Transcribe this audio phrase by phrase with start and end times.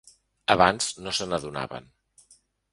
[0.53, 1.95] Abans no se n’adonaven.